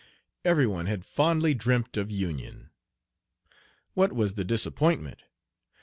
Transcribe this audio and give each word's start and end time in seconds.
Every 0.43 0.65
one 0.65 0.87
had 0.87 1.05
fondly 1.05 1.53
dreamt 1.53 1.95
of 1.95 2.09
union. 2.09 2.71
What 3.93 4.11
was 4.11 4.33
the 4.33 4.43
disappointment! 4.43 5.19